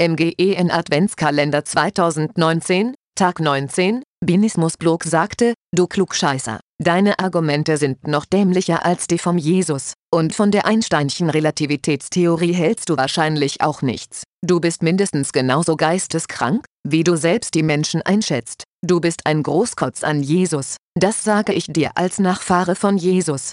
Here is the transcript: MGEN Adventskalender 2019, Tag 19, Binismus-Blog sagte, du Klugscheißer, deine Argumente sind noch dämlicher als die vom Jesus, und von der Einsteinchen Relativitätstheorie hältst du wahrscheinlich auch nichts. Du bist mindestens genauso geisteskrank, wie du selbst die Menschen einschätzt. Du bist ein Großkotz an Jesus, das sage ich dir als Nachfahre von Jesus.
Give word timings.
MGEN 0.00 0.70
Adventskalender 0.70 1.62
2019, 1.62 2.94
Tag 3.16 3.38
19, 3.38 4.02
Binismus-Blog 4.24 5.04
sagte, 5.04 5.52
du 5.76 5.86
Klugscheißer, 5.86 6.58
deine 6.82 7.18
Argumente 7.18 7.76
sind 7.76 8.08
noch 8.08 8.24
dämlicher 8.24 8.82
als 8.82 9.08
die 9.08 9.18
vom 9.18 9.36
Jesus, 9.36 9.92
und 10.10 10.34
von 10.34 10.52
der 10.52 10.64
Einsteinchen 10.64 11.28
Relativitätstheorie 11.28 12.54
hältst 12.54 12.88
du 12.88 12.96
wahrscheinlich 12.96 13.60
auch 13.60 13.82
nichts. 13.82 14.22
Du 14.42 14.58
bist 14.58 14.82
mindestens 14.82 15.32
genauso 15.32 15.76
geisteskrank, 15.76 16.64
wie 16.82 17.04
du 17.04 17.16
selbst 17.16 17.52
die 17.52 17.62
Menschen 17.62 18.00
einschätzt. 18.00 18.64
Du 18.82 19.00
bist 19.00 19.26
ein 19.26 19.42
Großkotz 19.42 20.02
an 20.02 20.22
Jesus, 20.22 20.76
das 20.98 21.22
sage 21.24 21.52
ich 21.52 21.66
dir 21.66 21.90
als 21.96 22.18
Nachfahre 22.18 22.74
von 22.74 22.96
Jesus. 22.96 23.52